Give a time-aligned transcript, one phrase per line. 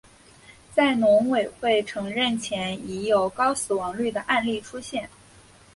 [0.73, 5.07] 在农委会承认前已有高死亡率的案例出现。